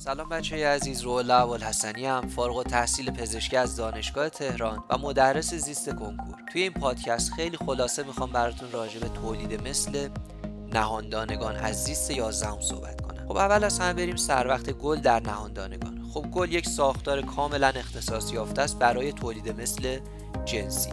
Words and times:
سلام 0.00 0.28
بچه 0.28 0.68
عزیز 0.68 1.02
رولا 1.02 1.52
الحسنی 1.52 2.06
هم 2.06 2.28
فارغ 2.28 2.56
و 2.56 2.62
تحصیل 2.62 3.10
پزشکی 3.10 3.56
از 3.56 3.76
دانشگاه 3.76 4.28
تهران 4.28 4.84
و 4.90 4.98
مدرس 4.98 5.54
زیست 5.54 5.88
کنکور. 5.88 6.34
توی 6.52 6.62
این 6.62 6.72
پادکست 6.72 7.32
خیلی 7.32 7.56
خلاصه 7.56 8.02
می‌خوام 8.02 8.30
براتون 8.30 8.72
راجع 8.72 9.00
به 9.00 9.08
تولید 9.08 9.68
مثل 9.68 10.08
نهاندانگان 10.72 11.56
از 11.56 11.84
زیست 11.84 12.10
11 12.10 12.60
صحبت 12.60 13.00
کنم. 13.00 13.28
خب 13.28 13.36
اول 13.36 13.64
از 13.64 13.78
همه 13.78 13.92
بریم 13.92 14.16
سر 14.16 14.46
وقت 14.46 14.70
گل 14.70 15.00
در 15.00 15.20
نهاندانگان. 15.20 16.10
خب 16.14 16.20
گل 16.20 16.52
یک 16.52 16.66
ساختار 16.68 17.22
کاملا 17.22 17.68
اختصاص 17.68 18.32
یافته 18.32 18.62
است 18.62 18.78
برای 18.78 19.12
تولید 19.12 19.60
مثل 19.60 19.98
جنسی. 20.44 20.90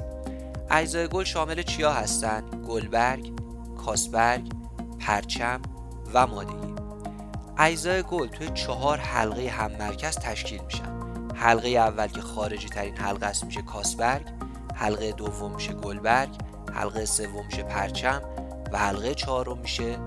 اجزای 0.70 1.08
گل 1.08 1.24
شامل 1.24 1.62
چیا 1.62 1.92
هستند 1.92 2.66
گلبرگ 2.68 3.32
کاسبرگ 3.78 4.52
پرچم 5.00 5.62
و 6.14 6.28
مادگی 6.28 6.77
اجزای 7.60 8.04
گل 8.04 8.28
توی 8.28 8.50
چهار 8.54 8.98
حلقه 8.98 9.50
هم 9.50 9.72
مرکز 9.72 10.16
تشکیل 10.16 10.62
میشن. 10.64 10.98
حلقه 11.36 11.70
اول 11.70 12.08
که 12.08 12.22
خارجی 12.22 12.70
ترین 12.70 12.98
حلقه 12.98 13.26
است 13.26 13.44
میشه 13.44 13.62
کاسبرگ 13.62 14.26
حلقه 14.76 15.12
دوم 15.12 15.56
میشه 15.56 15.74
گلبرگ 15.74 16.30
حلقه 16.74 17.06
سوم 17.06 17.46
میشه 17.46 17.64
پرچم 17.64 18.22
و 18.72 18.78
حلقه 18.78 19.14
چهارم 19.14 19.58
میشه 19.58 19.98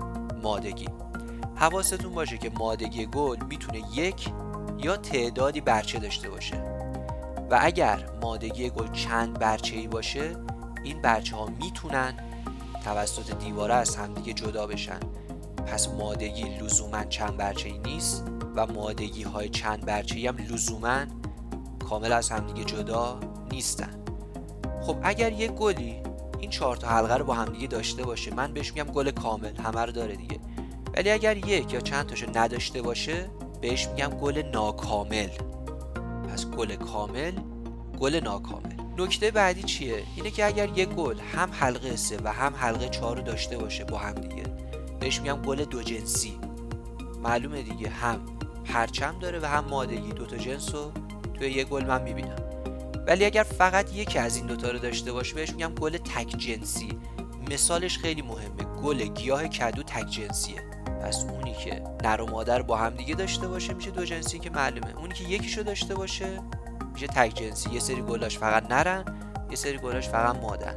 مادگی. 0.43 0.89
حواستون 1.55 2.13
باشه 2.13 2.37
که 2.37 2.51
مادگی 2.59 3.05
گل 3.05 3.37
می‌تونه 3.49 3.81
یک 3.93 4.29
یا 4.77 4.97
تعدادی 4.97 5.61
برچه 5.61 5.99
داشته 5.99 6.29
باشه. 6.29 6.55
و 7.49 7.59
اگر 7.61 8.09
مادگی 8.21 8.69
گل 8.69 8.91
چند 8.91 9.39
برچه 9.39 9.75
ای 9.75 9.87
باشه 9.87 10.35
این 10.83 11.01
برچه 11.01 11.35
ها 11.35 11.45
می‌تونن 11.45 12.13
توسط 12.83 13.37
دیواره 13.37 13.73
از 13.73 13.95
همدیگه 13.95 14.33
جدا 14.33 14.67
بشن. 14.67 14.99
پس 15.65 15.87
مادگی 15.89 16.43
لزوما 16.43 17.03
چند 17.03 17.37
برچه 17.37 17.69
ای 17.69 17.77
نیست 17.77 18.23
و 18.55 18.67
مادگی 18.67 19.23
های 19.23 19.49
چند 19.49 19.85
برچه 19.85 20.15
ای 20.15 20.27
هم 20.27 20.37
لزوما 20.37 21.05
کامل 21.89 22.11
از 22.11 22.29
همدیگه 22.29 22.63
جدا 22.63 23.19
نیستن. 23.51 24.03
خب 24.81 24.97
اگر 25.03 25.31
یک 25.31 25.51
گلی 25.51 26.01
این 26.39 26.49
چهار 26.49 26.77
تا 26.77 26.87
حلقه 26.87 27.15
رو 27.15 27.25
با 27.25 27.33
همدیگه 27.33 27.67
داشته 27.67 28.03
باشه 28.03 28.33
من 28.33 28.53
بهش 28.53 28.73
میگم 28.73 28.91
گل 28.91 29.11
کامل 29.11 29.55
همه 29.55 29.81
رو 29.81 29.91
داره 29.91 30.15
دیگه. 30.15 30.39
ولی 30.93 31.11
اگر 31.11 31.37
یک 31.37 31.73
یا 31.73 31.79
چند 31.79 32.05
تاشو 32.05 32.39
نداشته 32.39 32.81
باشه 32.81 33.29
بهش 33.61 33.87
میگم 33.87 34.09
گل 34.09 34.41
ناکامل. 34.53 35.29
پس 36.29 36.45
گل 36.45 36.75
کامل 36.75 37.31
گل 37.99 38.15
ناکامل. 38.15 38.71
نکته 38.97 39.31
بعدی 39.31 39.63
چیه؟ 39.63 40.03
اینه 40.15 40.31
که 40.31 40.45
اگر 40.45 40.69
یک 40.75 40.89
گل 40.89 41.19
هم 41.19 41.49
حلقه 41.51 41.95
سه 41.95 42.17
و 42.23 42.31
هم 42.31 42.53
حلقه 42.55 42.89
چهار 42.89 43.17
رو 43.17 43.21
داشته 43.21 43.57
باشه 43.57 43.85
با 43.85 43.97
هم 43.97 44.13
دیگه 44.13 44.43
بهش 45.01 45.21
میگم 45.21 45.41
گل 45.41 45.65
دو 45.65 45.83
جنسی. 45.83 46.39
معلومه 47.23 47.61
دیگه. 47.61 47.89
هم 47.89 48.19
پرچم 48.65 49.19
داره 49.19 49.39
و 49.39 49.45
هم 49.45 49.65
مادگی. 49.65 50.11
دوتا 50.11 50.37
جنس 50.37 50.75
رو 50.75 50.91
توی 51.33 51.51
یه 51.51 51.63
گل 51.63 51.85
من 51.85 52.01
می‌بینم. 52.01 52.35
ولی 53.07 53.25
اگر 53.25 53.43
فقط 53.43 53.93
یکی 53.93 54.19
از 54.19 54.35
این 54.35 54.45
دوتا 54.45 54.71
رو 54.71 54.79
داشته 54.79 55.11
باشه 55.11 55.35
بهش 55.35 55.49
میگم 55.49 55.75
گل 55.75 55.97
تک 55.97 56.27
جنسی. 56.37 56.89
مثالش 57.51 57.97
خیلی 57.97 58.21
مهمه. 58.21 58.81
گل 58.83 59.05
گیاه 59.05 59.47
کدو 59.47 59.83
تک 59.83 60.09
جنسیه. 60.09 60.61
پس 61.03 61.23
اونی 61.23 61.53
که 61.53 61.83
نر 62.03 62.21
و 62.21 62.25
مادر 62.25 62.61
با 62.61 62.77
هم 62.77 62.89
دیگه 62.89 63.15
داشته 63.15 63.47
باشه 63.47 63.73
میشه 63.73 63.91
دو 63.91 64.05
جنسی 64.05 64.39
که 64.39 64.49
معلومه. 64.49 64.97
اونی 64.97 65.13
که 65.13 65.23
یکیشو 65.23 65.61
داشته 65.61 65.95
باشه 65.95 66.39
میشه 66.93 67.07
تک 67.07 67.35
جنسی. 67.35 67.69
یه 67.69 67.79
سری 67.79 68.01
گلاش 68.01 68.37
فقط 68.37 68.71
نرن 68.71 69.05
یه 69.49 69.55
سری 69.55 69.77
گلاش 69.77 70.09
فقط 70.09 70.35
مادر 70.35 70.75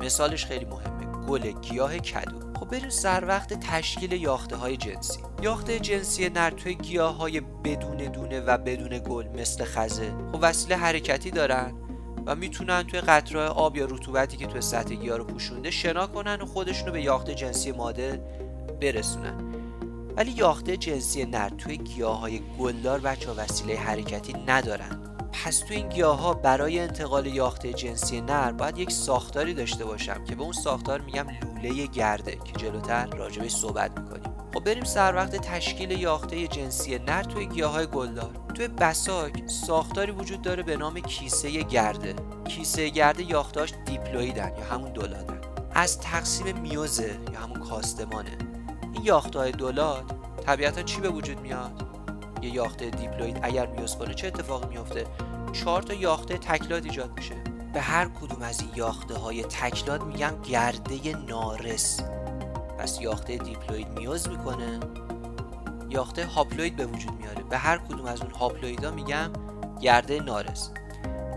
مثالش 0.00 0.46
خیلی 0.46 0.64
مهمه. 0.64 1.26
گل 1.26 1.50
گیاه 1.50 1.98
کدو. 1.98 2.47
خب 2.60 2.68
بریم 2.68 2.90
سر 2.90 3.24
وقت 3.24 3.60
تشکیل 3.60 4.12
یاخته 4.12 4.56
های 4.56 4.76
جنسی. 4.76 5.20
یاخته 5.42 5.78
جنسی 5.78 6.28
نر 6.28 6.50
توی 6.50 6.74
گیاه 6.74 7.16
های 7.16 7.40
بدون 7.40 7.96
دونه 7.96 8.40
و 8.40 8.58
بدون 8.58 8.98
گل 8.98 9.28
مثل 9.28 9.64
خزه 9.64 10.12
خب 10.32 10.38
وسیله 10.42 10.76
حرکتی 10.76 11.30
دارن 11.30 11.74
و 12.26 12.34
می‌تونن 12.34 12.82
توی 12.82 13.00
قطره 13.00 13.40
آب 13.40 13.76
یا 13.76 13.84
رطوبتی 13.84 14.36
که 14.36 14.46
توی 14.46 14.60
سطح 14.60 14.94
گیاه 14.94 15.18
رو 15.18 15.24
پوشونده 15.24 15.70
شنا 15.70 16.06
کنن 16.06 16.40
و 16.40 16.46
خودشون 16.46 16.86
رو 16.86 16.92
به 16.92 17.02
یاخته 17.02 17.34
جنسی 17.34 17.72
ماده 17.72 18.22
برسونن. 18.80 19.54
ولی 20.16 20.30
یاخته 20.30 20.76
جنسی 20.76 21.24
نر 21.24 21.48
توی 21.48 21.76
گیاه 21.76 22.20
های 22.20 22.40
گلدار 22.58 23.00
بچه 23.00 23.30
وسیله 23.30 23.76
حرکتی 23.76 24.32
ندارن. 24.46 25.07
پس 25.32 25.58
تو 25.58 25.74
این 25.74 25.88
گیاه 25.88 26.20
ها 26.20 26.34
برای 26.34 26.78
انتقال 26.78 27.26
یاخته 27.26 27.72
جنسی 27.72 28.20
نر 28.20 28.52
باید 28.52 28.78
یک 28.78 28.90
ساختاری 28.90 29.54
داشته 29.54 29.84
باشم 29.84 30.24
که 30.24 30.34
به 30.34 30.42
اون 30.42 30.52
ساختار 30.52 31.00
میگم 31.00 31.26
لوله 31.42 31.86
گرده 31.86 32.38
که 32.44 32.52
جلوتر 32.52 33.06
راجبش 33.06 33.50
صحبت 33.50 33.98
می‌کنیم. 33.98 34.34
خب 34.54 34.64
بریم 34.64 34.84
سر 34.84 35.14
وقت 35.14 35.36
تشکیل 35.36 35.90
یاخته 35.90 36.46
جنسی 36.46 36.98
نر 36.98 37.22
توی 37.22 37.46
گیاه 37.46 37.72
های 37.72 37.86
گلدار. 37.86 38.30
توی 38.54 38.68
بساک 38.68 39.42
ساختاری 39.46 40.12
وجود 40.12 40.42
داره 40.42 40.62
به 40.62 40.76
نام 40.76 41.00
کیسه 41.00 41.62
گرده. 41.62 42.14
کیسه 42.48 42.88
گرده 42.88 43.22
یاختهاش 43.22 43.72
دیپلویدن 43.86 44.52
یا 44.58 44.64
همون 44.64 44.92
دولادن 44.92 45.40
از 45.74 46.00
تقسیم 46.00 46.58
میوزه 46.58 47.18
یا 47.32 47.40
همون 47.40 47.60
کاستمانه. 47.60 48.38
این 48.94 49.04
یاخته 49.04 49.38
های 49.38 49.52
دولاد 49.52 50.04
طبیعتا 50.46 50.82
چی 50.82 51.00
به 51.00 51.08
وجود 51.08 51.40
میاد؟ 51.40 51.87
یه 52.42 52.54
یاخته 52.54 52.90
دیپلوید 52.90 53.38
اگر 53.42 53.66
میوز 53.66 53.96
کنه 53.96 54.14
چه 54.14 54.26
اتفاقی 54.26 54.68
میفته 54.68 55.06
چهار 55.52 55.82
تا 55.82 55.94
یاخته 55.94 56.38
تکلاد 56.38 56.84
ایجاد 56.84 57.10
میشه. 57.16 57.34
به 57.72 57.80
هر 57.80 58.08
کدوم 58.08 58.42
از 58.42 58.60
این 58.60 58.70
یاخته 58.74 59.14
های 59.14 59.44
تکلاد 59.44 60.04
میگم 60.04 60.34
گرده 60.42 61.16
نارس. 61.16 62.00
پس 62.78 63.00
یاخته 63.00 63.36
دیپلوید 63.36 63.88
میوز 63.88 64.28
می‌کنه. 64.28 64.80
یاخته 65.90 66.26
هاپلوید 66.26 66.76
به 66.76 66.86
وجود 66.86 67.12
میاره. 67.12 67.42
به 67.42 67.58
هر 67.58 67.78
کدوم 67.78 68.06
از 68.06 68.22
اون 68.22 68.30
هاپلویدا 68.30 68.90
میگم 68.90 69.30
گرده 69.80 70.20
نارس. 70.20 70.70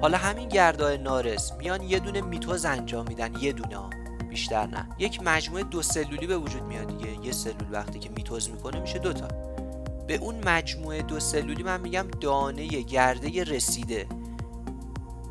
حالا 0.02 0.18
همین 0.18 0.50
گرده 0.50 0.98
نارس 0.98 1.54
میان 1.54 1.82
یه 1.82 2.00
دونه 2.00 2.22
میتوز 2.22 2.66
انجام 2.66 3.08
میدن. 3.08 3.36
یه 3.42 3.54
دونه. 3.54 3.90
بیشتر 4.30 4.68
نه. 4.68 4.90
یک 5.00 5.24
مجموعه 5.24 5.64
دو 5.64 5.82
سلولی 5.82 6.28
به 6.28 6.38
وجود 6.38 6.64
میاد 6.64 6.88
دیگه. 6.88 7.26
یه 7.26 7.32
سلول 7.32 7.68
وقتی 7.72 8.00
که 8.00 8.10
میتوز 8.10 8.50
می‌کنه 8.50 8.80
میشه 8.80 9.00
دوتا 9.00 9.28
به 10.12 10.18
اون 10.18 10.36
مجموعه 10.46 11.02
دو 11.02 11.20
سلولی 11.20 11.64
من 11.64 11.82
میگم 11.82 12.08
دانه 12.22 12.68
گرده 12.68 13.44
رسیده. 13.44 14.08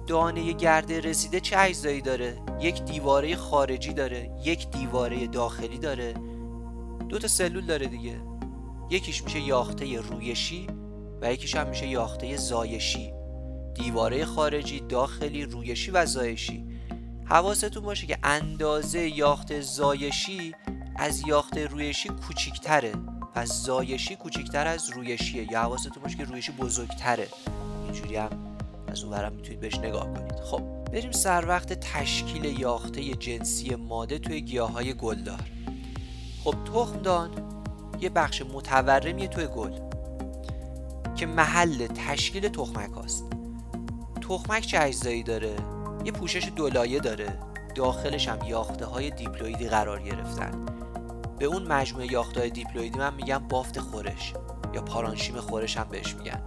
دانه 0.07 0.53
گرده 0.53 1.01
رسیده 1.01 1.41
چه 1.41 1.59
اجزایی 1.59 2.01
داره؟ 2.01 2.43
یک 2.61 2.85
دیواره 2.85 3.37
خارجی 3.37 3.93
داره 3.93 4.31
یک 4.45 4.71
دیواره 4.71 5.27
داخلی 5.27 5.79
داره. 5.79 6.15
دو 7.09 7.19
تا 7.19 7.29
سلول 7.29 7.67
داره 7.67 7.87
دیگه. 7.87 8.21
یکیش 8.91 9.25
میشه 9.25 9.41
یاخته 9.41 10.01
رویشی 10.01 10.67
و 11.23 11.33
یکیش 11.33 11.57
هم 11.57 11.69
میشه 11.69 11.87
یاخته 11.87 12.37
زایشی. 12.37 13.13
دیواره 13.75 14.25
خارجی 14.25 14.81
داخلی 14.81 15.45
رویشی 15.45 15.91
و 15.91 16.07
زایشی. 16.07 16.67
حواستون 17.25 17.83
باشه 17.83 18.07
که 18.07 18.19
اندازه 18.23 19.09
یاخته 19.09 19.61
زایشی 19.61 20.55
از 20.97 21.23
یاخته 21.27 21.67
رویشی 21.67 22.09
کوچیکتره. 22.09 22.93
پس 23.35 23.49
زایشی 23.53 24.17
کوچیکتر 24.17 24.67
از 24.67 24.91
رویشیه. 24.91 25.53
یا 25.53 25.61
حواستون 25.61 26.03
باشه 26.03 26.17
که 26.17 26.25
رویشی 26.25 26.53
بزرگتره. 26.53 27.29
اینجوری 27.85 28.17
هم 28.17 28.31
از 28.89 29.03
اون 29.03 29.13
برم 29.13 29.33
می‌تونید 29.33 29.61
بهش 29.61 29.75
نگاه 29.75 30.15
کنید. 30.15 30.41
خب 30.45 30.63
بریم 30.93 31.13
سر 31.13 31.45
وقت 31.49 31.73
تشکیل 31.73 32.45
یاخته 32.45 33.15
جنسی 33.15 33.75
ماده 33.75 34.19
توی 34.19 34.41
گیاه 34.41 34.73
های 34.73 34.95
گلدار. 34.95 35.51
خب 36.45 36.55
تخمدان 36.75 37.31
یه 38.01 38.11
بخش 38.11 38.43
متورمیه 38.43 39.29
توی 39.29 39.47
گل 39.47 39.73
که 41.17 41.27
محل 41.27 41.87
تشکیل 41.87 42.49
تخمک 42.49 42.91
هاست. 42.91 43.25
تخمک 44.21 44.67
چه 44.67 44.79
اجزایی 44.81 45.23
داره؟ 45.23 45.57
یه 46.05 46.13
پوشش 46.13 46.51
دولایه 46.57 47.01
داره. 47.01 47.39
داخلش 47.75 48.29
هم 48.29 48.39
یاخته 48.49 48.87
های 48.87 49.11
دیپلویدی 49.11 49.69
قرار 49.69 50.03
گرفتن. 50.03 50.67
به 51.41 51.47
اون 51.47 51.63
مجموعه 51.67 52.13
یاختهای 52.13 52.51
دیپلویدی 52.51 52.99
من 52.99 53.15
میگم 53.15 53.39
بافت 53.39 53.81
خورش 53.81 54.35
یا 54.75 54.83
پارانشیم 54.83 55.41
خورش 55.41 55.77
هم 55.77 55.89
بهش 55.89 56.15
میگن. 56.15 56.43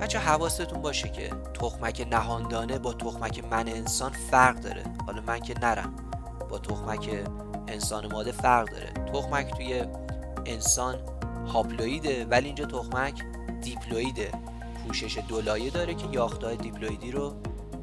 بچه 0.00 0.18
حواستون 0.18 0.82
باشه 0.82 1.08
که 1.08 1.30
تخمک 1.54 2.06
نهاندانه 2.10 2.78
با 2.78 2.92
تخمک 2.92 3.44
من 3.44 3.68
انسان 3.68 4.12
فرق 4.12 4.60
داره. 4.60 4.84
حالا 5.06 5.22
من 5.22 5.40
که 5.40 5.54
نرم 5.62 5.94
با 6.50 6.58
تخمک 6.58 7.24
انسان 7.68 8.12
ماده 8.12 8.32
فرق 8.32 8.70
داره. 8.70 8.92
تخمک 9.12 9.54
توی 9.56 9.84
انسان 10.46 10.98
هاپلویده 11.52 12.24
ولی 12.24 12.46
اینجا 12.46 12.64
تخمک 12.64 13.22
دیپلویده 13.62 14.32
پوشش 14.86 15.18
دولایه 15.28 15.70
داره 15.70 15.94
که 15.94 16.06
یاختهای 16.12 16.56
دیپلویدی 16.56 17.10
رو 17.10 17.34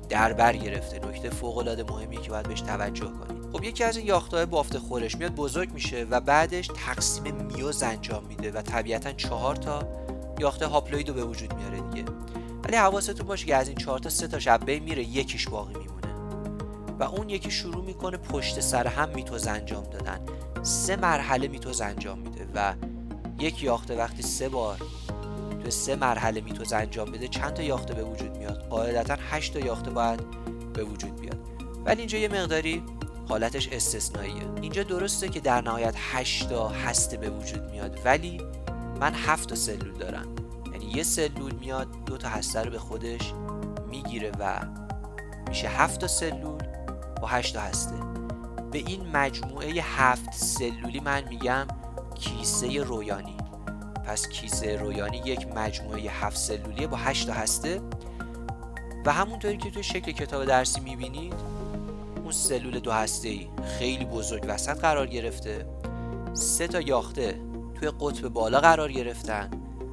در 0.09 0.33
بر 0.33 0.56
گرفته. 0.56 1.00
نکته 1.00 1.30
فوق 1.30 1.57
العاده 1.57 1.83
مهمی 1.83 2.18
که 2.18 2.30
باید 2.30 2.48
بهش 2.48 2.62
توجه 2.62 3.06
کنید 3.06 3.37
خب 3.53 3.63
یکی 3.63 3.83
از 3.83 3.97
این 3.97 4.07
یاختهای 4.07 4.45
بافت 4.45 4.77
خورش 4.77 5.15
میاد 5.15 5.35
بزرگ 5.35 5.73
میشه 5.73 6.07
و 6.09 6.19
بعدش 6.19 6.67
تقسیم 6.67 7.35
میوز 7.35 7.83
انجام 7.83 8.23
میده 8.23 8.51
و 8.51 8.61
طبیعتا 8.61 9.11
چهار 9.11 9.55
تا 9.55 9.88
یاخته 10.39 10.67
هاپلوید 10.67 11.09
رو 11.09 11.13
به 11.15 11.23
وجود 11.23 11.53
میاره 11.53 11.79
دیگه. 11.79 12.05
ولی 12.63 12.75
حواستون 12.75 13.27
باشه 13.27 13.45
که 13.45 13.55
از 13.55 13.67
این 13.67 13.77
چهار 13.77 13.99
تا 13.99 14.09
سه 14.09 14.27
تا 14.27 14.39
شبه 14.39 14.79
میره 14.79 15.03
یکیش 15.03 15.47
باقی 15.49 15.73
میمونه. 15.73 16.13
و 16.99 17.03
اون 17.03 17.29
یکی 17.29 17.51
شروع 17.51 17.85
می‌کنه 17.85 18.17
پشت 18.17 18.59
سر 18.59 18.88
هم 18.88 19.09
میتوز 19.09 19.47
انجام 19.47 19.83
دادن. 19.83 20.19
سه 20.63 20.95
مرحله 20.95 21.47
میتوز 21.47 21.81
انجام 21.81 22.19
میده 22.19 22.47
و 22.55 22.73
یک 23.39 23.63
یاخته 23.63 23.97
وقتی 23.97 24.23
سه 24.23 24.49
بار 24.49 24.77
به 25.63 25.69
سه 25.69 25.95
مرحله 25.95 26.41
میتوز 26.41 26.73
انجام 26.73 27.11
بده 27.11 27.27
چند 27.27 27.53
تا 27.53 27.63
یاخته 27.63 27.94
به 27.94 28.03
وجود 28.03 28.38
میاد؟ 28.38 28.67
قاعدتا 28.69 29.15
8 29.31 29.53
تا 29.53 29.59
یاخته 29.59 29.91
باید 29.91 30.19
به 30.73 30.83
وجود 30.83 31.21
بیاد. 31.21 31.38
ولی 31.85 31.99
اینجا 31.99 32.17
یه 32.17 32.27
مقداری 32.27 32.83
حالتش 33.29 33.68
استثنائیه. 33.68 34.44
اینجا 34.62 34.83
درسته 34.83 35.29
که 35.29 35.39
در 35.39 35.62
نهایت 35.62 35.95
8 35.97 36.50
تا 36.50 36.69
هسته 36.69 37.18
به 37.18 37.29
وجود 37.29 37.71
میاد 37.71 38.00
ولی 38.06 38.41
من 39.00 39.13
7 39.13 39.50
تا 39.50 39.56
سلول 39.56 39.94
دارم. 39.94 40.27
یعنی 40.74 40.85
یه 40.85 41.03
سلول 41.03 41.53
میاد 41.53 41.88
دو 42.06 42.18
تا 42.18 42.29
هسته 42.29 42.62
رو 42.62 42.71
به 42.71 42.79
خودش 42.79 43.33
می‌گیره 43.89 44.31
و 44.39 44.59
میشه 45.47 45.68
7 45.68 46.01
تا 46.01 46.07
سلول 46.07 46.63
با 47.21 47.27
8 47.27 47.53
تا 47.53 47.62
هسته. 47.62 47.95
به 48.71 48.77
این 48.77 49.07
مجموعه 49.13 49.81
هفت 49.81 50.33
سلولی 50.33 51.00
من 51.00 51.23
میگم 51.30 51.68
کیسه 52.15 52.83
رویانی. 52.83 53.38
پس 54.06 54.30
کیسه 54.30 54.75
رویانی 54.75 55.18
یک 55.18 55.47
مجموعه 55.47 56.01
هفت 56.01 56.38
سلولیه 56.38 56.88
با 56.88 56.97
8 56.97 57.27
تا 57.27 57.33
هسته. 57.33 57.81
و 59.06 59.13
همونطوری 59.13 59.57
که 59.57 59.71
توی 59.71 59.83
شکل 59.83 60.12
کتاب 60.12 60.45
درسی 60.45 60.80
می‌بینید 60.80 61.56
اون 62.27 62.33
سلول 62.33 62.79
دو 62.79 62.91
هسته 62.91 63.29
ای 63.29 63.47
خیلی 63.79 64.06
بزرگ 64.06 64.45
وسط 64.47 64.79
قرار 64.79 65.07
گرفته. 65.07 65.65
سه 66.33 66.68
تا 66.68 66.81
یاخته 66.81 67.41
توی 67.75 67.91
قطب 68.00 68.27
بالا 68.27 68.59
قرار 68.59 68.91
گرفتن. 68.91 69.50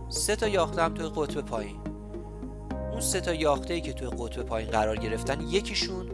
سه 0.09 0.37
تا 0.37 0.49
یاخته 0.49 0.83
هم 0.83 0.95
توی 0.95 1.11
قطب 1.17 1.41
پایین. 1.41 1.77
اون 2.93 3.01
سه 3.01 3.21
تا 3.21 3.35
یاخته 3.35 3.75
ای 3.75 3.81
که 3.81 3.93
توی 3.93 4.09
قطب 4.09 4.43
پایین 4.43 4.71
قرار 4.71 4.97
گرفتن 4.97 5.41
یکیشون 5.41 6.11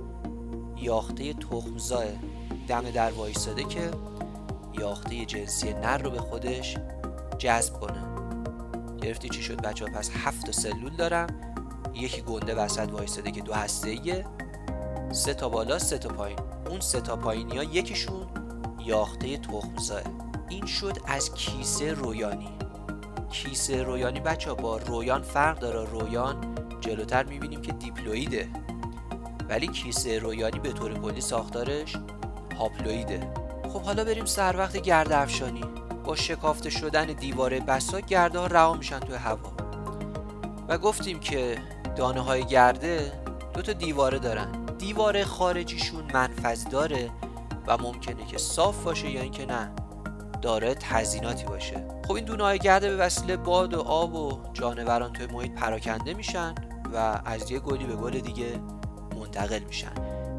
یاخته 0.77 1.35
تخمزاه 1.35 2.05
دم 2.69 2.91
در 2.91 3.11
وایستاده 3.11 3.65
که 3.65 3.91
یاخته 4.79 5.25
جنسی 5.25 5.73
نر 5.73 5.99
رو 5.99 6.11
به 6.11 6.19
خودش 6.19 6.77
جذب 7.39 7.75
کنه. 7.75 8.03
گرفتی 9.03 9.29
چی 9.29 9.43
شد 9.43 9.63
بچه 9.63 9.85
ها 9.85 9.91
پس 9.99 10.11
هفت 10.15 10.47
تا 10.47 10.53
سلول 10.53 10.97
دارم 10.97 11.27
یکی 11.95 12.23
گنده 12.23 12.55
وسط 12.55 12.93
وایستاده 12.93 13.31
که 13.31 13.41
دو 13.41 13.53
هسته 13.53 13.91
ایه 13.91 14.27
سه 15.13 15.35
تا 15.35 15.49
بالا 15.49 15.79
سه 15.79 15.99
تا 15.99 16.09
پایین. 16.09 16.39
اون 16.69 16.81
سه 16.81 17.01
تا 17.01 17.17
پایینی 17.17 17.57
ها 17.57 17.65
یکیشون 17.65 18.27
یاخته 18.79 19.39
تخمزاه 19.39 20.01
این 20.49 20.67
شد 20.67 20.99
از 21.07 21.35
کیسه 21.35 21.93
رویانی. 21.93 22.49
کیسه 23.31 23.83
رویانی 23.83 24.21
بچه 24.21 24.51
ها 24.51 24.57
با 24.57 24.77
رویان 24.77 25.23
فرق 25.23 25.59
داره. 25.59 25.91
رویان 25.91 26.55
جلوتر 26.81 27.25
می‌بینیم 27.25 27.63
که 27.63 27.73
دیپلویده 27.73 28.49
ولی 29.49 29.67
کیسه 29.67 30.19
رویانی 30.19 30.59
به 30.59 30.73
طور 30.73 30.99
کلی 30.99 31.21
ساختارش 31.21 31.97
هاپلویده 32.59 33.33
خب 33.73 33.83
حالا 33.83 34.05
بریم 34.05 34.25
سر 34.25 34.57
وقت 34.57 34.77
گرد 34.77 35.13
افشانی. 35.13 35.65
با 36.05 36.17
شکافته 36.17 36.71
شدن 36.71 37.07
دیواره 37.07 37.61
بسا 37.61 38.01
گرده 38.01 38.39
ها 38.39 38.47
رها 38.47 38.75
میشن 38.75 38.99
توی 39.01 39.17
هوا. 39.17 39.53
و 40.69 40.79
گفتیم 40.79 41.21
که 41.21 41.59
دانه 41.97 42.21
های 42.21 42.45
گرده 42.45 43.13
دو 43.55 43.63
تا 43.63 43.73
دیواره 43.73 44.19
دارن. 44.19 44.70
دیواره 44.81 45.25
خارجیشون 45.25 46.05
منفذ 46.15 46.69
داره 46.69 47.11
و 47.67 47.79
ممکنه 47.79 48.27
که 48.27 48.39
صاف 48.39 48.85
باشه 48.85 49.11
یا 49.11 49.23
اینکه 49.23 49.47
نه 49.47 49.73
داره 50.43 50.75
تزیناتی 50.75 51.45
باشه. 51.45 51.89
خب 52.07 52.13
این 52.13 52.25
دونه 52.25 52.45
های 52.45 52.59
گرده 52.59 52.91
به 52.91 52.97
وسیله 52.97 53.37
باد 53.37 53.75
و 53.75 53.81
آب 53.81 54.15
و 54.15 54.39
جانوران 54.53 55.13
توی 55.13 55.27
محیط 55.27 55.53
پراکنده 55.53 56.15
میشن 56.15 56.55
و 56.95 57.21
از 57.25 57.51
یه 57.51 57.59
گلی 57.59 57.85
به 57.85 57.97
گل 57.97 58.19
دیگه 58.19 58.61
منتقل 59.17 59.59
میشن. 59.59 59.95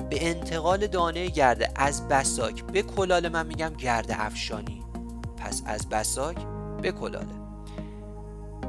به 0.10 0.30
انتقال 0.30 0.88
دانه 0.88 1.28
گرده 1.28 1.72
از 1.76 2.08
بساک 2.08 2.64
به 2.64 2.82
کلاله 2.82 3.30
من 3.30 3.48
میگم 3.48 3.74
گرده 3.74 4.26
افشانی. 4.26 4.84
پس 5.38 5.64
از 5.66 5.90
بساک 5.90 6.38
به 6.82 6.92
کلاله. 6.92 7.41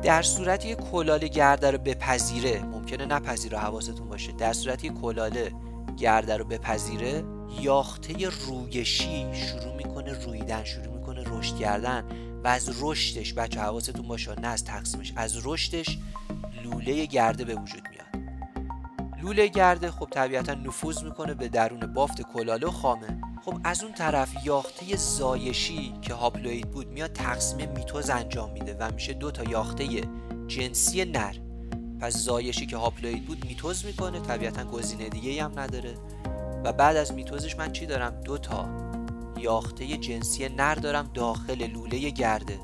در 0.02 0.22
صورتی 0.22 0.68
که 0.68 0.74
کلاله 0.74 1.28
گرده 1.28 1.70
رو 1.70 1.78
بپذیره 1.78 2.62
ممکنه 2.62 3.06
نپذیره 3.06 3.58
حواستون 3.58 4.08
باشه 4.08 4.32
در 4.32 4.52
صورتی 4.52 4.88
که 4.88 4.94
کلاله 4.94 5.52
گرده 5.96 6.36
رو 6.36 6.44
بپذیره 6.44 7.24
یاخته 7.60 8.28
رویشی 8.28 9.26
شروع 9.34 9.76
می‌کنه 9.76 10.24
رویدن 10.24 10.64
شروع 10.64 10.96
می‌کنه 10.96 11.24
رشد 11.26 11.56
کردن 11.56 12.04
و 12.44 12.48
از 12.48 12.82
رشدش 12.82 13.34
بچه 13.34 13.60
حواستون 13.60 14.08
باشه 14.08 14.40
نه 14.40 14.48
از 14.48 14.64
تقسیمش 14.64 15.12
از 15.16 15.46
رشدش 15.46 15.98
لوله 16.64 17.06
گرده 17.06 17.44
به 17.44 17.54
وجود 17.54 17.82
میاد. 17.90 18.24
لوله 19.22 19.46
گرده 19.46 19.90
خب 19.90 20.08
طبیعتا 20.10 20.54
نفوذ 20.54 21.02
می‌کنه 21.02 21.34
به 21.34 21.48
درون 21.48 21.94
بافت 21.94 22.22
کلاله 22.22 22.66
و 22.66 22.70
خامه. 22.70 23.20
خب 23.44 23.60
از 23.64 23.82
اون 23.82 23.92
طرف 23.92 24.46
یاخته 24.46 24.96
زایشی 24.96 25.94
که 26.02 26.14
هاپلوید 26.14 26.70
بود 26.70 26.88
میاد 26.88 27.12
تقسیم 27.12 27.70
میتوز 27.70 28.10
انجام 28.10 28.50
میده 28.50 28.76
و 28.80 28.92
میشه 28.92 29.12
دو 29.12 29.30
تا 29.30 29.44
یاخته 29.44 29.86
جنسی 30.46 31.04
نر. 31.04 31.34
پس 32.00 32.16
زایشی 32.16 32.66
که 32.66 32.76
هاپلوید 32.76 33.26
بود 33.26 33.44
میتوز 33.44 33.84
می‌کنه 33.84 34.20
طبیعتا 34.20 34.64
گزینه 34.64 35.08
دیگه 35.08 35.44
هم 35.44 35.58
نداره. 35.58 35.94
و 36.64 36.72
بعد 36.72 36.96
از 36.96 37.12
میتوزش 37.12 37.56
من 37.56 37.72
چی 37.72 37.86
دارم؟ 37.86 38.20
دو 38.20 38.38
تا 38.38 38.68
یاخته 39.38 39.86
جنسی 39.86 40.48
نر 40.48 40.74
دارم 40.74 41.10
داخل 41.14 41.66
لوله 41.66 42.10
گرده. 42.10 42.58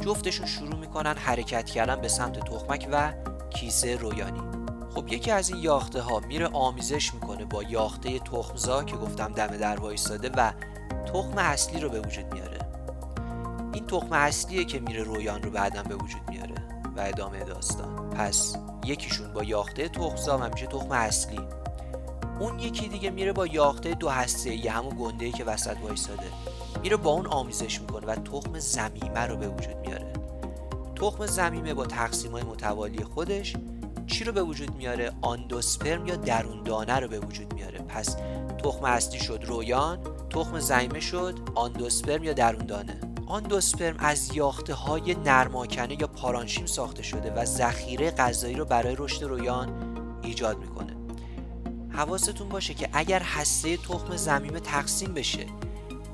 جفتشون 0.00 0.46
شروع 0.46 0.76
می‌کنن 0.76 1.14
حرکت 1.16 1.66
کردن 1.66 2.00
به 2.00 2.08
سمت 2.08 2.40
تخمک 2.40 2.88
و 2.92 3.12
کیسه 3.50 3.96
رویانی. 3.96 4.55
خب 4.96 5.12
یکی 5.12 5.30
از 5.30 5.50
این 5.50 5.62
یاخته 5.62 6.00
ها 6.00 6.20
میره 6.20 6.46
آمیزش 6.46 7.14
می‌کنه 7.14 7.44
با 7.44 7.62
یاخته 7.62 8.18
تخمزا 8.18 8.84
که 8.84 8.96
گفتم 8.96 9.32
دم 9.32 9.46
در 9.46 9.80
وایستاده 9.80 10.30
و 10.36 10.52
تخم 11.06 11.38
اصلی 11.38 11.80
رو 11.80 11.88
به 11.88 12.00
وجود 12.00 12.34
میاره. 12.34 12.58
این 13.72 13.86
تخم 13.86 14.12
اصلیه 14.12 14.64
که 14.64 14.80
میره 14.80 15.02
رویان 15.02 15.42
رو 15.42 15.50
بعدا 15.50 15.82
به 15.82 15.94
وجود 15.94 16.20
میاره 16.28 16.54
و 16.96 17.00
ادامه 17.00 17.44
داستان. 17.44 18.10
پس 18.10 18.56
یکیشون 18.84 19.32
با 19.32 19.44
یاخته 19.44 19.88
تخمزا 19.88 20.38
و 20.38 20.48
میشه 20.48 20.66
تخم 20.66 20.92
اصلی. 20.92 21.40
اون 22.40 22.58
یکی 22.58 22.88
دیگه 22.88 23.10
میره 23.10 23.32
با 23.32 23.46
یاخته 23.46 23.94
دو 23.94 24.08
هسته 24.08 24.54
یه 24.54 24.72
همون 24.72 24.96
گنده 25.00 25.30
که 25.30 25.44
وسط 25.44 25.76
وایستاده. 25.82 26.26
میره 26.82 26.96
با 26.96 27.10
اون 27.10 27.26
آمیزش 27.26 27.80
می‌کنه 27.80 28.06
و 28.06 28.14
تخم 28.14 28.58
زمیمه 28.58 29.20
رو 29.20 29.36
به 29.36 29.48
وجود 29.48 29.76
میاره. 29.76 30.12
تخم 30.94 31.26
زمیمه 31.26 31.74
با 31.74 31.86
تقسیم 31.86 32.32
های 32.32 32.42
متوالی 32.42 33.04
خودش 33.04 33.56
چی 34.06 34.24
رو 34.24 34.32
به 34.32 34.42
وجود 34.42 34.76
میاره؟ 34.76 35.12
آندوسپرم 35.22 36.06
یا 36.06 36.16
درون 36.16 36.62
دانه 36.62 37.00
رو 37.00 37.08
به 37.08 37.20
وجود 37.20 37.54
میاره؟ 37.54 37.78
پس 37.78 38.16
تخم 38.64 38.84
اصلی 38.84 39.20
شد 39.20 39.44
رویان 39.46 39.98
تخم 40.30 40.58
زمیمه 40.58 41.00
شد 41.00 41.38
آندوسپرم 41.54 42.24
یا 42.24 42.32
درون 42.32 42.66
دانه. 42.66 43.00
آندوسپرم 43.26 43.96
از 43.98 44.36
یاخته 44.36 44.74
های 44.74 45.14
نرماکنه 45.14 46.00
یا 46.00 46.06
پارانشیم 46.06 46.66
ساخته 46.66 47.02
شده 47.02 47.30
و 47.30 47.44
ذخیره 47.44 48.10
غذایی 48.10 48.54
رو 48.54 48.64
برای 48.64 48.94
رشد 48.98 49.22
رویان 49.24 49.96
ایجاد 50.22 50.58
می‌کنه. 50.58 50.96
حواستون 51.90 52.48
باشه 52.48 52.74
که 52.74 52.88
اگر 52.92 53.22
هسته 53.22 53.76
تخم 53.76 54.16
زمینه 54.16 54.60
تقسیم 54.60 55.14
بشه 55.14 55.46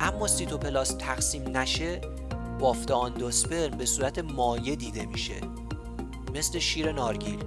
اما 0.00 0.26
سیتوپلاست 0.26 0.98
تقسیم 0.98 1.56
نشه 1.56 2.00
بافت 2.60 2.90
آندوسپرم 2.90 3.76
به 3.76 3.86
صورت 3.86 4.18
مایع 4.18 4.74
دیده 4.74 5.06
میشه. 5.06 5.34
مثل 6.34 6.58
شیر 6.58 6.92
نارگیل. 6.92 7.44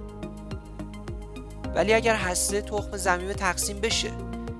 ولی 1.76 1.94
اگر 1.94 2.16
هسته 2.16 2.62
تخم 2.62 2.96
زمینه 2.96 3.34
تقسیم 3.34 3.80
بشه 3.80 4.10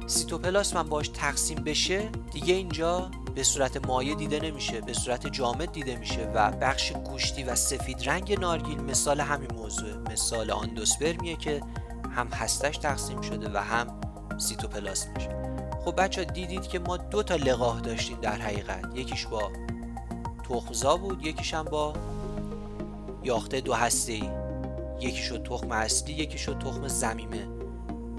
سیتوپلاست 0.06 0.76
من 0.76 0.88
باش 0.88 1.08
تقسیم 1.08 1.64
بشه 1.64 2.08
دیگه 2.32 2.54
اینجا 2.54 3.10
به 3.34 3.42
صورت 3.42 3.86
مایع 3.86 4.14
دیده 4.14 4.40
نمیشه 4.40 4.80
به 4.80 4.92
صورت 4.92 5.26
جامد 5.26 5.72
دیده 5.72 5.96
میشه 5.96 6.30
و 6.34 6.50
بخش 6.50 6.92
گوشتی 6.92 7.44
و 7.44 7.54
سفید 7.54 8.08
رنگ 8.08 8.40
نارگیل 8.40 8.80
مثال 8.80 9.20
همین 9.20 9.52
موضوع. 9.54 9.96
مثال 10.12 10.50
آندوسپرمیه 10.50 11.36
که 11.36 11.62
هم 12.16 12.28
هستش 12.28 12.76
تقسیم 12.76 13.20
شده 13.20 13.50
و 13.54 13.56
هم 13.58 14.00
سیتوپلاسمش 14.38 15.28
خب 15.84 16.02
بچه 16.02 16.24
دیدید 16.24 16.68
که 16.68 16.78
ما 16.78 16.96
دو 16.96 17.22
تا 17.22 17.36
لقاه 17.36 17.80
داشتیم 17.80 18.20
در 18.20 18.36
حقیقت. 18.36 18.84
یکیش 18.94 19.26
با 19.26 19.50
تخمزا 20.48 20.96
بود 20.96 21.26
یکیش 21.26 21.54
هم 21.54 21.64
با 21.64 21.92
یاخته 23.24 23.60
دو 23.60 23.74
هسته 23.74 24.12
ای 24.12 24.45
یکی 25.00 25.22
شد 25.22 25.42
تخم 25.42 25.72
اصلی 25.72 26.12
یکی 26.12 26.38
شد 26.38 26.58
تخم 26.58 26.88
زمیمه. 26.88 27.46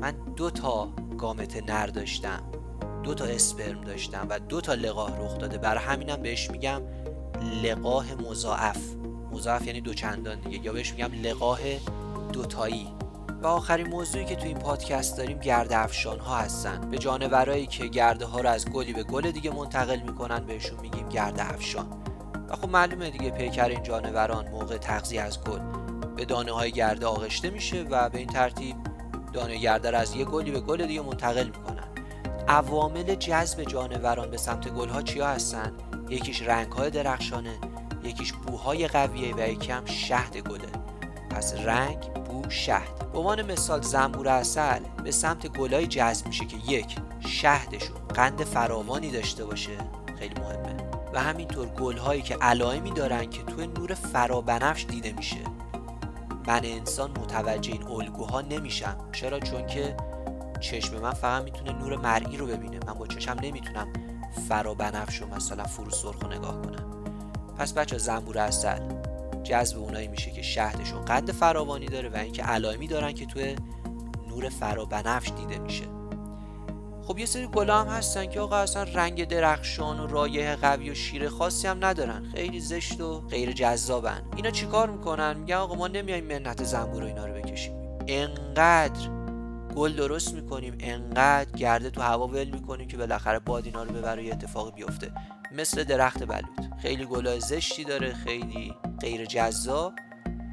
من 0.01 0.11
دو 0.35 0.49
تا 0.49 0.89
گامت 1.17 1.69
نر 1.69 1.87
داشتم 1.87 2.43
دو 3.03 3.13
تا 3.13 3.25
اسپرم 3.25 3.81
داشتم 3.81 4.27
و 4.29 4.39
دو 4.39 4.61
تا 4.61 4.73
لقاه 4.73 5.19
رخ 5.19 5.37
داده. 5.37 5.57
برای 5.57 5.83
همینم 5.83 6.21
بهش 6.21 6.51
میگم 6.51 6.81
لقاه 7.63 8.15
مضاعف. 8.15 8.79
مضاعف 9.31 9.67
یعنی 9.67 9.81
دو 9.81 9.93
چندان 9.93 10.39
دیگه. 10.39 10.65
یا 10.65 10.73
بهش 10.73 10.91
میگم 10.91 11.11
لقاه 11.23 11.59
دوتایی. 12.33 12.87
و 13.41 13.47
آخرین 13.47 13.87
موضوعی 13.87 14.25
که 14.25 14.35
تو 14.35 14.45
این 14.45 14.57
پادکست 14.57 15.17
داریم 15.17 15.39
گرد 15.39 15.73
افشان 15.73 16.19
ها 16.19 16.37
هستن. 16.37 16.89
به 16.89 16.97
جانورایی 16.97 17.67
که 17.67 17.87
گرده 17.87 18.25
ها 18.25 18.39
رو 18.39 18.49
از 18.49 18.65
گلی 18.65 18.93
به 18.93 19.03
گل 19.03 19.31
دیگه 19.31 19.55
منتقل 19.55 19.99
می‌کنن 19.99 20.45
بهشون 20.45 20.79
میگیم 20.79 21.09
گرد 21.09 21.39
افشان. 21.39 21.87
و 22.49 22.55
خب 22.55 22.69
معلومه 22.69 23.09
دیگه 23.09 23.29
پیکر 23.29 23.69
این 23.69 23.83
جانوران 23.83 24.49
موقع 24.49 24.77
تغذیه 24.77 25.21
از 25.21 25.43
گل. 25.43 25.86
به 26.15 26.25
دانه 26.25 26.51
های 26.51 26.71
گرده 26.71 27.05
آغشته 27.05 27.49
میشه 27.49 27.85
و 27.89 28.09
به 28.09 28.17
این 28.17 28.27
ترتیب 28.27 28.75
دانه 29.33 29.57
گرده 29.57 29.91
رو 29.91 29.97
از 29.97 30.15
یه 30.15 30.25
گلی 30.25 30.51
به 30.51 30.59
گل 30.59 30.85
دیگه 30.85 31.01
منتقل 31.01 31.45
می‌کنن. 31.45 31.87
عوامل 32.47 33.15
جذب 33.15 33.63
جانوران 33.63 34.31
به 34.31 34.37
سمت 34.37 34.67
گل 34.69 34.89
ها 34.89 35.01
چیا 35.01 35.27
هستن؟ 35.27 35.73
یکیش 36.09 36.41
رنگ 36.41 36.71
های 36.71 36.89
درخشانه 36.89 37.57
یکیش 38.03 38.33
بوهای 38.33 38.87
قویه 38.87 39.35
و 39.35 39.49
یکی 39.49 39.71
هم 39.71 39.85
شهد 39.85 40.37
گله. 40.37 40.67
پس 41.29 41.53
رنگ 41.53 41.99
بو 41.99 42.49
شهد. 42.49 43.11
به 43.11 43.17
عنوان 43.17 43.51
مثال 43.51 43.81
زنبور 43.81 44.27
اصل 44.27 44.79
به 45.03 45.11
سمت 45.11 45.47
گلای 45.47 45.87
جذب 45.87 46.27
میشه 46.27 46.45
که 46.45 46.57
یک 46.67 46.95
شهدشون 47.19 47.97
قند 48.07 48.43
فراوانی 48.43 49.11
داشته 49.11 49.45
باشه. 49.45 49.77
خیلی 50.19 50.35
مهمه. 50.35 50.77
و 51.13 51.19
همینطور 51.19 51.67
گلهایی 51.67 52.21
که 52.21 52.35
علائمی 52.35 52.91
دارن 52.91 53.29
که 53.29 53.43
توی 53.43 53.67
نور 53.67 53.93
فرابنفش 53.93 54.85
دیده 54.85 55.13
میشه. 55.13 55.56
من 56.47 56.61
انسان 56.63 57.11
متوجه 57.11 57.71
این 57.71 57.87
الگوها 57.87 58.41
نمیشم. 58.41 58.97
چرا؟ 59.11 59.39
چون 59.39 59.67
که 59.67 59.97
چشم 60.59 60.99
من 60.99 61.13
فقط 61.13 61.43
می‌تونه 61.43 61.73
نور 61.73 61.95
مرئی 61.95 62.37
رو 62.37 62.47
ببینه. 62.47 62.79
من 62.87 62.93
با 62.93 63.07
چشم 63.07 63.37
نمی‌تونم 63.41 63.87
فرابنفش 64.49 65.21
رو 65.21 65.27
مثلا 65.35 65.63
فرو 65.63 65.89
سرخ 65.89 66.25
نگاه 66.25 66.61
کنم. 66.61 66.85
پس 67.57 67.73
بچه 67.73 67.97
زنبور 67.97 68.37
اصل 68.37 68.79
جذب 69.43 69.77
اونایی 69.77 70.07
میشه 70.07 70.31
که 70.31 70.41
شهدشون 70.41 71.05
قد 71.05 71.31
فراوانی 71.31 71.85
داره 71.85 72.09
و 72.09 72.15
اینکه 72.15 72.43
علائمی 72.43 72.87
دارن 72.87 73.11
که 73.11 73.25
توی 73.25 73.55
نور 74.29 74.49
فرابنفش 74.49 75.31
دیده 75.37 75.59
میشه. 75.59 75.96
خب 77.07 77.17
یه 77.17 77.25
سری 77.25 77.47
گلا 77.47 77.81
هم 77.81 77.87
هستن 77.87 78.25
که 78.25 78.39
آقا 78.39 78.57
اصلا 78.57 78.83
رنگ 78.83 79.27
درخشان 79.27 79.99
و 79.99 80.07
رایه 80.07 80.55
قوی 80.55 80.89
و 80.89 80.93
شیر 80.93 81.29
خاصی 81.29 81.67
هم 81.67 81.85
ندارن. 81.85 82.31
خیلی 82.35 82.59
زشت 82.59 83.01
و 83.01 83.19
غیر 83.19 83.51
جذابن. 83.51 84.21
اینا 84.35 84.49
چیکار 84.49 84.89
می‌کنن؟ 84.89 85.37
میگن 85.37 85.55
آقا 85.55 85.75
ما 85.75 85.87
نمیایم 85.87 86.25
منت 86.25 86.63
زنبور 86.63 87.03
و 87.03 87.05
اینا 87.05 87.25
رو 87.25 87.33
بکشیم. 87.33 87.73
انقدر 88.07 89.09
گل 89.75 89.95
درست 89.95 90.33
می‌کنیم 90.33 90.75
انقدر 90.79 91.51
گرده 91.51 91.89
تو 91.89 92.01
هوا 92.01 92.27
ول 92.27 92.49
می‌کنیم 92.49 92.87
که 92.87 92.97
بالاخره 92.97 93.39
باد 93.39 93.65
اینا 93.65 93.83
رو 93.83 93.93
ببره 93.93 94.23
یه 94.23 94.31
اتفاقی 94.31 94.71
بیفته. 94.71 95.11
مثل 95.51 95.83
درخت 95.83 96.23
بلوط. 96.23 96.73
خیلی 96.81 97.05
گلای 97.05 97.39
زشتی 97.39 97.83
داره 97.83 98.13
خیلی 98.13 98.73
غیر 99.01 99.25
جذاب. 99.25 99.93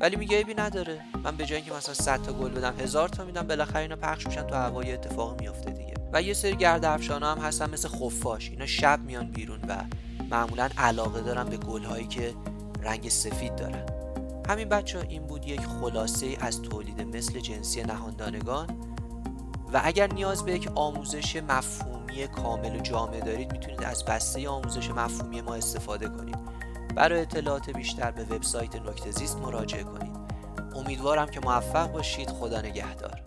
ولی 0.00 0.16
میگه 0.16 0.36
ایبی 0.36 0.54
نداره. 0.54 1.00
من 1.24 1.36
به 1.36 1.46
جای 1.46 1.56
اینکه 1.56 1.72
مثلا 1.72 1.94
100 1.94 2.22
تا 2.22 2.32
گل 2.32 2.50
بدم 2.50 2.74
هزار 2.80 3.08
تا 3.08 3.24
میدم 3.24 3.46
بالاخره 3.46 3.82
اینا 3.82 3.96
پخش 3.96 4.26
میشن 4.26 4.46
تو 4.46 4.54
هوا 4.54 4.84
یه 4.84 4.94
اتفاقی 4.94 5.44
میفته 5.44 5.83
و 6.14 6.22
یه 6.22 6.34
سری 6.34 6.56
گرد 6.56 6.84
افشانا 6.84 7.32
هم 7.32 7.38
هستن 7.38 7.70
مثل 7.70 7.88
خفاش. 7.88 8.50
اینا 8.50 8.66
شب 8.66 9.00
میان 9.00 9.30
بیرون 9.30 9.60
و 9.68 9.76
معمولا 10.30 10.68
علاقه 10.78 11.20
دارن 11.20 11.44
به 11.44 11.56
گلهایی 11.56 12.06
که 12.06 12.34
رنگ 12.82 13.08
سفید 13.08 13.56
دارن. 13.56 13.86
همین 14.48 14.68
بچه 14.68 14.98
ها 14.98 15.04
این 15.08 15.26
بود 15.26 15.46
یک 15.48 15.60
خلاصه 15.60 16.36
از 16.40 16.62
تولید 16.62 17.16
مثل 17.16 17.40
جنسی 17.40 17.82
نهاندانگان. 17.82 18.66
و 19.72 19.80
اگر 19.84 20.12
نیاز 20.12 20.44
به 20.44 20.52
یک 20.52 20.68
آموزش 20.74 21.36
مفهومی 21.36 22.26
کامل 22.26 22.76
و 22.76 22.80
جامع 22.80 23.20
دارید 23.20 23.52
می‌تونید 23.52 23.84
از 23.84 24.04
بسته 24.04 24.48
آموزش 24.48 24.90
مفهومی 24.90 25.40
ما 25.40 25.54
استفاده 25.54 26.08
کنید. 26.08 26.38
برای 26.94 27.20
اطلاعات 27.20 27.70
بیشتر 27.70 28.10
به 28.10 28.24
وبسایت 28.24 28.76
نکته 28.76 29.10
زیست 29.10 29.36
مراجعه 29.36 29.82
کنید. 29.82 30.12
امیدوارم 30.74 31.26
که 31.26 31.40
موفق 31.40 31.92
باشید. 31.92 32.30
خدا 32.30 32.60
نگهدار. 32.60 33.23